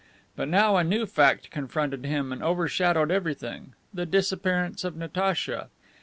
But 0.35 0.47
now 0.47 0.77
a 0.77 0.83
new 0.83 1.05
fact 1.05 1.51
confronted 1.51 2.05
him 2.05 2.31
and 2.31 2.41
overshadowed 2.41 3.11
everything: 3.11 3.75
the 3.93 4.07
disappearance 4.07 4.83
of 4.83 4.97
Natacha. 4.97 5.69